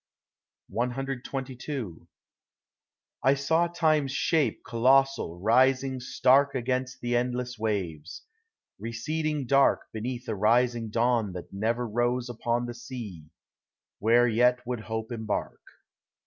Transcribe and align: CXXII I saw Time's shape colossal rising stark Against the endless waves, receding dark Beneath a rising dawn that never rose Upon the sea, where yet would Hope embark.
CXXII 0.71 2.07
I 3.21 3.35
saw 3.35 3.67
Time's 3.67 4.11
shape 4.11 4.63
colossal 4.65 5.39
rising 5.39 5.99
stark 5.99 6.55
Against 6.55 7.01
the 7.01 7.15
endless 7.15 7.59
waves, 7.59 8.23
receding 8.79 9.45
dark 9.45 9.81
Beneath 9.93 10.27
a 10.27 10.33
rising 10.33 10.89
dawn 10.89 11.33
that 11.33 11.53
never 11.53 11.87
rose 11.87 12.29
Upon 12.29 12.65
the 12.65 12.73
sea, 12.73 13.27
where 13.99 14.27
yet 14.27 14.65
would 14.65 14.79
Hope 14.79 15.11
embark. 15.11 15.61